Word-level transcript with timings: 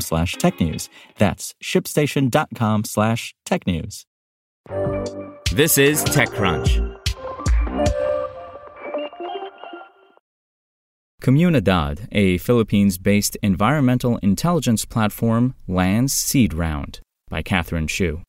slash 0.00 0.36
technews. 0.36 0.88
That's 1.18 1.54
shipstation.com 1.62 2.84
slash 2.84 3.34
technews. 3.46 4.04
This 5.52 5.78
is 5.78 6.04
TechCrunch. 6.04 7.00
Komunidad, 11.22 12.06
a 12.12 12.36
Philippines 12.36 12.98
based 12.98 13.36
environmental 13.42 14.18
intelligence 14.18 14.84
platform, 14.84 15.54
lands 15.66 16.12
seed 16.12 16.52
round 16.52 17.00
by 17.30 17.40
Catherine 17.40 17.86
Shu. 17.86 18.20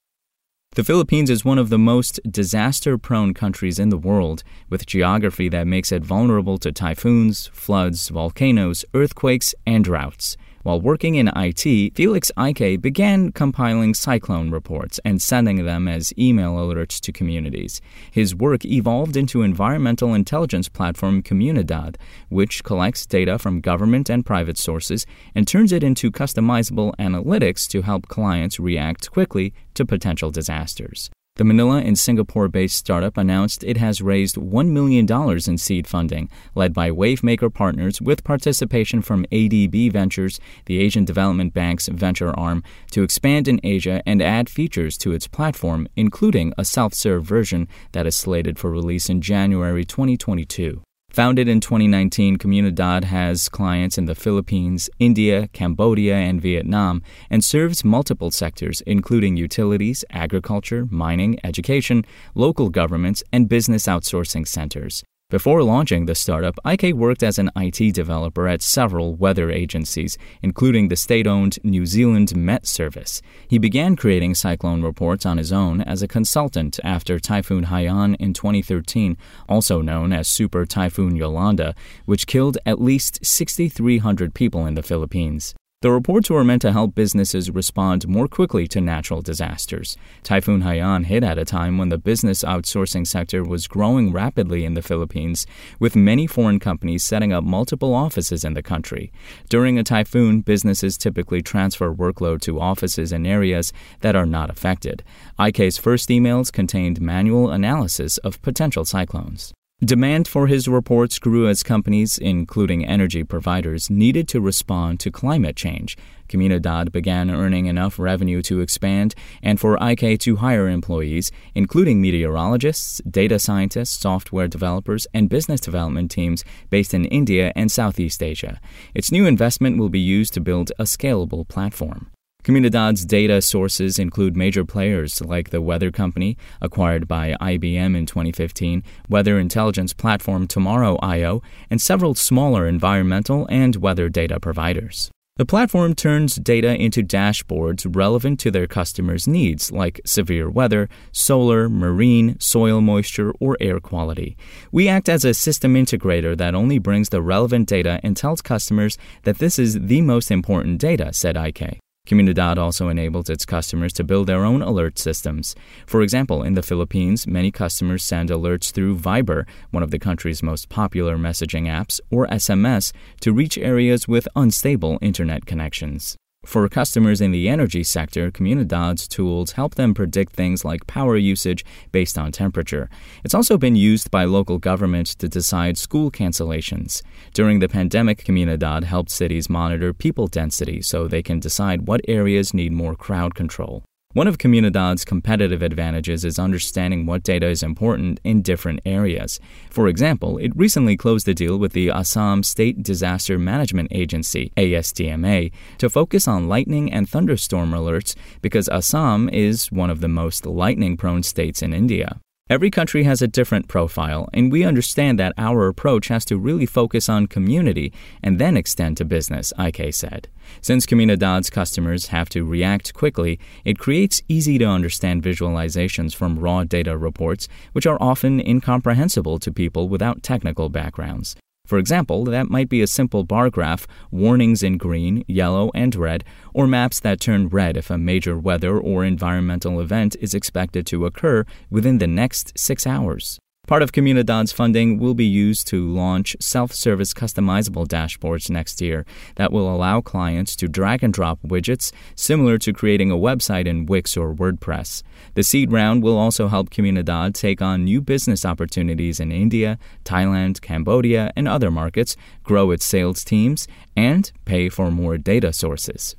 The 0.76 0.84
Philippines 0.84 1.30
is 1.30 1.46
one 1.46 1.58
of 1.58 1.70
the 1.70 1.78
most 1.78 2.20
disaster 2.30 2.98
prone 2.98 3.34
countries 3.34 3.80
in 3.80 3.90
the 3.90 3.98
world, 3.98 4.44
with 4.70 4.86
geography 4.86 5.48
that 5.50 5.68
makes 5.68 5.92
it 5.92 6.04
vulnerable 6.04 6.58
to 6.58 6.72
typhoons, 6.72 7.48
floods, 7.48 8.10
volcanoes, 8.10 8.84
earthquakes, 8.94 9.56
and 9.66 9.84
droughts. 9.84 10.36
While 10.66 10.82
working 10.82 11.14
in 11.14 11.28
IT, 11.28 11.94
Felix 11.94 12.32
Ayque 12.36 12.82
began 12.82 13.32
compiling 13.32 13.94
cyclone 13.94 14.50
reports 14.50 15.00
and 15.06 15.22
sending 15.22 15.64
them 15.64 15.88
as 15.88 16.12
email 16.18 16.56
alerts 16.56 17.00
to 17.02 17.12
communities. 17.12 17.82
His 18.10 18.34
work 18.34 18.66
evolved 18.66 19.16
into 19.16 19.44
environmental 19.44 20.16
intelligence 20.16 20.68
platform 20.68 21.22
Komunidad, 21.22 21.98
which 22.30 22.64
collects 22.64 23.06
data 23.06 23.38
from 23.38 23.62
government 23.62 24.10
and 24.10 24.26
private 24.26 24.58
sources 24.58 25.06
and 25.36 25.48
turns 25.48 25.72
it 25.72 25.84
into 25.84 26.10
customizable 26.10 26.96
analytics 26.96 27.68
to 27.68 27.84
help 27.84 28.08
clients 28.08 28.60
react 28.60 29.12
quickly 29.12 29.54
to 29.76 29.86
potential 29.86 30.32
disasters. 30.32 31.12
The 31.38 31.44
Manila 31.44 31.82
and 31.82 32.00
Singapore 32.00 32.48
based 32.48 32.78
startup 32.78 33.18
announced 33.18 33.62
it 33.66 33.76
has 33.76 34.02
raised 34.02 34.38
$1 34.38 34.70
million 34.70 35.06
in 35.46 35.58
seed 35.58 35.86
funding, 35.86 36.30
led 36.56 36.74
by 36.74 36.90
Wavemaker 36.90 37.54
Partners, 37.54 38.02
with 38.02 38.24
participation 38.24 39.02
from 39.02 39.26
ADB 39.34 39.92
Ventures, 39.92 40.40
the 40.64 40.80
Asian 40.80 41.04
Development 41.04 41.54
Bank's 41.54 41.90
venture 41.90 42.32
arm, 42.40 42.64
to 42.92 43.04
expand 43.04 43.50
in 43.50 43.60
Asia 43.66 44.02
and 44.06 44.22
add 44.22 44.50
features 44.50 44.98
to 45.00 45.12
its 45.12 45.28
platform, 45.28 45.90
including 45.98 46.54
a 46.58 46.64
self 46.64 46.94
serve 46.94 47.26
version 47.26 47.68
that 47.92 48.08
is 48.08 48.16
slated 48.16 48.58
for 48.58 48.72
release 48.72 49.10
in 49.10 49.20
January 49.20 49.84
2022. 49.84 50.85
Founded 51.16 51.48
in 51.48 51.62
2019, 51.62 52.38
Komunidad 52.38 53.06
has 53.06 53.48
clients 53.48 53.98
in 53.98 54.04
the 54.04 54.16
Philippines, 54.16 54.90
India, 55.00 55.48
Cambodia, 55.54 56.16
and 56.16 56.42
Vietnam, 56.42 57.02
and 57.30 57.42
serves 57.42 57.86
multiple 57.86 58.32
sectors, 58.32 58.82
including 58.82 59.38
utilities, 59.38 60.04
agriculture, 60.10 60.86
mining, 60.92 61.40
education, 61.42 62.04
local 62.34 62.70
governments, 62.70 63.24
and 63.32 63.48
business 63.48 63.86
outsourcing 63.86 64.46
centers. 64.46 65.06
Before 65.36 65.64
launching 65.64 66.06
the 66.06 66.16
startup, 66.16 66.58
Ayque 66.66 66.94
worked 66.94 67.22
as 67.22 67.38
an 67.38 67.52
IT 67.58 67.94
developer 67.94 68.48
at 68.48 68.62
several 68.62 69.16
weather 69.16 69.52
agencies, 69.52 70.18
including 70.42 70.88
the 70.88 70.96
state 70.96 71.28
owned 71.28 71.60
New 71.62 71.86
Zealand 71.86 72.34
Met 72.38 72.66
Service. 72.66 73.22
He 73.46 73.58
began 73.58 73.98
creating 73.98 74.36
cyclone 74.36 74.82
reports 74.82 75.26
on 75.26 75.38
his 75.38 75.52
own 75.52 75.82
as 75.82 76.02
a 76.02 76.08
consultant 76.08 76.80
after 76.86 77.20
Typhoon 77.20 77.66
Haiyan 77.66 78.16
in 78.18 78.32
2013, 78.32 79.18
also 79.50 79.82
known 79.82 80.14
as 80.14 80.30
Super 80.30 80.66
Typhoon 80.66 81.18
Yolanda, 81.18 81.76
which 82.06 82.28
killed 82.28 82.58
at 82.66 82.80
least 82.80 83.20
6,300 83.26 84.34
people 84.34 84.66
in 84.66 84.76
the 84.76 84.84
Philippines. 84.84 85.54
The 85.86 85.92
reports 85.92 86.32
were 86.32 86.44
meant 86.44 86.64
to 86.64 86.72
help 86.72 86.96
businesses 86.96 87.52
respond 87.52 88.08
more 88.08 88.28
quickly 88.28 88.68
to 88.70 88.82
natural 88.82 89.22
disasters. 89.22 89.98
Typhoon 90.24 90.64
Haiyan 90.64 91.06
hit 91.06 91.24
at 91.24 91.38
a 91.38 91.46
time 91.46 91.78
when 91.78 91.90
the 91.90 92.00
business 92.00 92.44
outsourcing 92.44 93.06
sector 93.06 93.44
was 93.44 93.68
growing 93.68 94.12
rapidly 94.12 94.66
in 94.66 94.74
the 94.74 94.82
Philippines, 94.82 95.46
with 95.80 95.96
many 95.96 96.26
foreign 96.26 96.60
companies 96.60 97.04
setting 97.04 97.32
up 97.32 97.44
multiple 97.44 97.94
offices 97.94 98.44
in 98.44 98.56
the 98.56 98.64
country. 98.64 99.12
During 99.48 99.78
a 99.78 99.84
typhoon, 99.84 100.42
businesses 100.42 100.98
typically 100.98 101.44
transfer 101.44 101.94
workload 101.94 102.42
to 102.42 102.60
offices 102.60 103.12
in 103.12 103.28
areas 103.28 103.72
that 104.00 104.16
are 104.16 104.26
not 104.26 104.50
affected. 104.50 105.04
Ayque's 105.40 105.78
first 105.78 106.10
emails 106.10 106.52
contained 106.52 107.00
manual 107.00 107.52
analysis 107.52 108.18
of 108.18 108.42
potential 108.42 108.86
cyclones. 108.86 109.54
Demand 109.84 110.26
for 110.26 110.48
his 110.48 110.70
reports 110.70 111.20
grew 111.20 111.50
as 111.50 111.62
companies, 111.62 112.18
including 112.18 112.86
energy 112.86 113.26
providers, 113.26 113.90
needed 113.90 114.26
to 114.30 114.40
respond 114.40 115.02
to 115.02 115.12
climate 115.12 115.58
change. 115.58 115.98
Komunidad 116.30 116.94
began 116.94 117.30
earning 117.30 117.66
enough 117.66 118.00
revenue 118.00 118.42
to 118.44 118.62
expand 118.62 119.14
and 119.44 119.60
for 119.60 119.78
Ayque 119.80 120.18
to 120.22 120.38
hire 120.38 120.70
employees, 120.70 121.30
including 121.54 122.02
meteorologists, 122.02 123.02
data 123.04 123.38
scientists, 123.38 124.00
software 124.00 124.48
developers, 124.48 125.08
and 125.14 125.28
business 125.28 125.60
development 125.60 126.10
teams 126.10 126.46
based 126.70 126.94
in 126.94 127.04
India 127.04 127.52
and 127.54 127.70
Southeast 127.70 128.24
Asia. 128.24 128.62
Its 128.94 129.12
new 129.12 129.26
investment 129.26 129.78
will 129.78 129.90
be 129.90 130.00
used 130.00 130.34
to 130.36 130.40
build 130.40 130.72
a 130.80 130.86
scalable 130.86 131.46
platform. 131.46 132.10
Komunidad's 132.46 133.06
data 133.06 133.42
sources 133.42 133.98
include 133.98 134.38
major 134.38 134.64
players 134.64 135.20
like 135.20 135.50
the 135.50 135.64
Weather 135.64 135.90
Company, 135.90 136.38
acquired 136.62 137.08
by 137.08 137.36
IBM 137.42 137.98
in 137.98 138.06
2015, 138.06 138.84
weather 139.10 139.40
intelligence 139.40 139.94
platform 139.94 140.46
Tomorrow.io, 140.46 141.42
and 141.72 141.82
several 141.82 142.14
smaller 142.14 142.68
environmental 142.68 143.48
and 143.50 143.78
weather 143.78 144.10
data 144.10 144.40
providers. 144.40 145.10
The 145.38 145.46
platform 145.48 145.96
turns 145.96 146.36
data 146.36 146.76
into 146.76 147.02
dashboards 147.02 147.84
relevant 147.96 148.40
to 148.42 148.52
their 148.52 148.68
customers' 148.68 149.28
needs, 149.28 149.72
like 149.72 150.00
severe 150.06 150.48
weather, 150.48 150.88
solar, 151.12 151.68
marine, 151.68 152.40
soil 152.40 152.80
moisture, 152.80 153.34
or 153.40 153.58
air 153.60 153.80
quality. 153.80 154.38
We 154.72 154.88
act 154.88 155.10
as 155.10 155.26
a 155.26 155.34
system 155.34 155.74
integrator 155.74 156.38
that 156.38 156.54
only 156.54 156.78
brings 156.78 157.10
the 157.10 157.24
relevant 157.24 157.68
data 157.68 158.00
and 158.04 158.16
tells 158.16 158.44
customers 158.44 159.00
that 159.24 159.40
this 159.40 159.58
is 159.58 159.80
the 159.82 160.02
most 160.02 160.30
important 160.30 160.80
data, 160.80 161.12
said 161.12 161.38
Ayque. 161.38 161.80
Komunidad 162.06 162.58
also 162.58 162.90
enables 162.90 163.30
its 163.30 163.46
customers 163.46 163.94
to 163.94 164.04
build 164.04 164.28
their 164.28 164.46
own 164.46 164.62
alert 164.62 165.00
systems. 165.00 165.56
For 165.88 166.02
example, 166.02 166.44
in 166.44 166.54
the 166.54 166.62
Philippines, 166.62 167.26
many 167.26 167.52
customers 167.52 168.04
send 168.04 168.30
alerts 168.30 168.72
through 168.72 168.98
Viber, 168.98 169.46
one 169.72 169.84
of 169.84 169.92
the 169.92 170.00
country's 170.00 170.44
most 170.44 170.70
popular 170.70 171.18
messaging 171.18 171.64
apps, 171.64 172.00
or 172.12 172.28
SMS, 172.28 172.92
to 173.22 173.34
reach 173.34 173.58
areas 173.58 174.08
with 174.08 174.28
unstable 174.36 175.00
internet 175.02 175.46
connections. 175.46 176.18
For 176.46 176.70
customers 176.70 177.22
in 177.22 177.32
the 177.32 177.50
energy 177.50 177.84
sector, 177.84 178.30
Komunidad's 178.30 179.08
tools 179.08 179.54
help 179.54 179.76
them 179.76 179.96
predict 179.96 180.34
things 180.34 180.64
like 180.64 180.86
power 180.86 181.18
usage 181.18 181.66
based 181.92 182.20
on 182.20 182.32
temperature. 182.32 182.88
It's 183.24 183.34
also 183.34 183.58
been 183.58 183.76
used 183.76 184.12
by 184.12 184.26
local 184.26 184.60
governments 184.60 185.16
to 185.16 185.28
decide 185.28 185.78
school 185.78 186.12
cancellations. 186.12 187.02
During 187.34 187.60
the 187.60 187.68
pandemic, 187.68 188.24
Komunidad 188.24 188.84
helped 188.84 189.10
cities 189.10 189.50
monitor 189.50 189.92
people 189.92 190.28
density 190.28 190.84
so 190.84 191.08
they 191.08 191.24
can 191.24 191.40
decide 191.40 191.88
what 191.88 192.02
areas 192.08 192.54
need 192.54 192.72
more 192.72 192.96
crowd 192.96 193.34
control. 193.34 193.84
One 194.16 194.30
of 194.30 194.38
Komunidad's 194.38 195.04
competitive 195.04 195.62
advantages 195.62 196.24
is 196.24 196.40
understanding 196.40 197.06
what 197.06 197.22
data 197.22 197.50
is 197.50 197.62
important 197.62 198.22
in 198.24 198.42
different 198.42 198.80
areas. 198.86 199.42
For 199.70 199.90
example, 199.90 200.38
it 200.38 200.56
recently 200.56 200.96
closed 200.96 201.28
a 201.28 201.34
deal 201.34 201.58
with 201.58 201.74
the 201.74 201.90
Assam 201.90 202.42
State 202.42 202.82
Disaster 202.82 203.38
Management 203.38 203.90
Agency, 203.92 204.54
ASDMA, 204.56 205.52
to 205.80 205.90
focus 205.90 206.30
on 206.30 206.48
lightning 206.48 206.94
and 206.94 207.10
thunderstorm 207.10 207.72
alerts 207.72 208.16
because 208.42 208.70
Assam 208.70 209.28
is 209.34 209.70
one 209.70 209.90
of 209.90 210.00
the 210.00 210.08
most 210.08 210.46
lightning 210.46 210.96
prone 210.96 211.22
states 211.22 211.62
in 211.62 211.74
India. 211.74 212.22
Every 212.48 212.70
country 212.70 213.06
has 213.06 213.24
a 213.24 213.28
different 213.28 213.68
profile, 213.68 214.30
and 214.32 214.52
we 214.52 214.64
understand 214.64 215.18
that 215.18 215.34
our 215.36 215.68
approach 215.68 216.10
has 216.10 216.24
to 216.26 216.38
really 216.38 216.68
focus 216.68 217.10
on 217.10 217.26
community 217.26 217.92
and 218.22 218.38
then 218.38 218.56
extend 218.56 218.98
to 218.98 219.06
business, 219.06 219.52
Ayque 219.58 219.92
said. 219.92 220.28
Since 220.62 220.86
Komunidad's 220.86 221.50
customers 221.50 222.10
have 222.10 222.30
to 222.30 222.46
react 222.46 222.94
quickly, 222.94 223.40
it 223.64 223.80
creates 223.80 224.22
easy 224.28 224.60
to 224.60 224.66
understand 224.66 225.24
visualizations 225.24 226.14
from 226.14 226.38
raw 226.38 226.64
data 226.64 226.96
reports, 226.96 227.48
which 227.72 227.88
are 227.88 227.98
often 228.00 228.40
incomprehensible 228.40 229.40
to 229.40 229.52
people 229.52 229.90
without 229.90 230.22
technical 230.22 230.70
backgrounds. 230.70 231.36
For 231.66 231.78
example, 231.78 232.26
that 232.26 232.50
might 232.50 232.70
be 232.70 232.82
a 232.82 232.88
simple 232.88 233.24
bar 233.24 233.50
graph, 233.50 233.88
warnings 234.12 234.64
in 234.64 234.78
green, 234.78 235.24
yellow, 235.28 235.72
and 235.74 235.94
red, 235.96 236.24
or 236.54 236.68
maps 236.68 237.00
that 237.00 237.20
turn 237.20 237.48
red 237.48 237.76
if 237.76 237.90
a 237.90 237.98
major 237.98 238.38
weather 238.38 238.78
or 238.78 239.04
environmental 239.04 239.82
event 239.82 240.16
is 240.22 240.34
expected 240.34 240.86
to 240.88 241.06
occur 241.06 241.44
within 241.70 241.98
the 241.98 242.08
next 242.08 242.54
six 242.58 242.86
hours. 242.86 243.40
Part 243.68 243.82
of 243.82 243.92
Komunidad's 243.92 244.52
funding 244.52 245.00
will 245.00 245.16
be 245.16 245.26
used 245.26 245.66
to 245.68 245.88
launch 245.88 246.36
self 246.40 246.72
service 246.72 247.14
customizable 247.14 247.88
dashboards 247.88 248.50
next 248.50 248.80
year 248.80 249.06
that 249.36 249.52
will 249.52 249.74
allow 249.74 250.02
clients 250.02 250.56
to 250.58 250.68
drag 250.68 251.04
and 251.04 251.12
drop 251.12 251.40
widgets 251.42 251.92
similar 252.16 252.60
to 252.60 252.74
creating 252.74 253.10
a 253.10 253.16
website 253.16 253.66
in 253.66 253.88
Wix 253.88 254.16
or 254.16 254.36
WordPress. 254.36 255.02
The 255.34 255.44
seed 255.44 255.72
round 255.72 256.04
will 256.04 256.18
also 256.18 256.48
help 256.48 256.70
Komunidad 256.70 257.34
take 257.34 257.62
on 257.62 257.84
new 257.86 258.02
business 258.02 258.46
opportunities 258.46 259.20
in 259.20 259.32
India, 259.32 259.80
Thailand, 260.04 260.62
Cambodia, 260.62 261.32
and 261.36 261.48
other 261.48 261.72
markets, 261.72 262.16
grow 262.44 262.70
its 262.70 262.86
sales 262.86 263.24
teams, 263.24 263.68
and 263.98 264.32
pay 264.46 264.70
for 264.70 264.92
more 264.92 265.18
data 265.18 265.52
sources. 265.52 266.16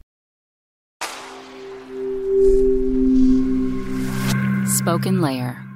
SpokenLayer. 4.66 5.75